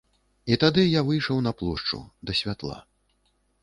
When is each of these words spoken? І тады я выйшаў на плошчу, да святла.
І 0.53 0.57
тады 0.63 0.85
я 0.99 1.05
выйшаў 1.11 1.43
на 1.51 1.55
плошчу, 1.61 2.03
да 2.31 2.41
святла. 2.43 2.85